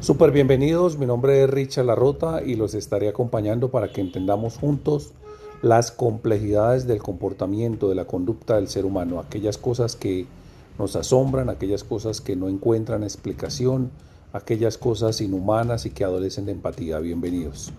Super 0.00 0.30
bienvenidos, 0.30 0.96
mi 0.96 1.06
nombre 1.06 1.42
es 1.42 1.50
Richard 1.50 1.86
Larrota 1.86 2.40
y 2.44 2.54
los 2.54 2.74
estaré 2.74 3.08
acompañando 3.08 3.72
para 3.72 3.92
que 3.92 4.00
entendamos 4.00 4.56
juntos 4.56 5.12
las 5.60 5.90
complejidades 5.90 6.86
del 6.86 7.02
comportamiento, 7.02 7.88
de 7.88 7.96
la 7.96 8.04
conducta 8.04 8.54
del 8.54 8.68
ser 8.68 8.84
humano, 8.84 9.18
aquellas 9.18 9.58
cosas 9.58 9.96
que 9.96 10.26
nos 10.78 10.94
asombran, 10.94 11.50
aquellas 11.50 11.82
cosas 11.82 12.20
que 12.20 12.36
no 12.36 12.48
encuentran 12.48 13.02
explicación, 13.02 13.90
aquellas 14.32 14.78
cosas 14.78 15.20
inhumanas 15.20 15.84
y 15.84 15.90
que 15.90 16.04
adolecen 16.04 16.46
de 16.46 16.52
empatía. 16.52 17.00
Bienvenidos. 17.00 17.72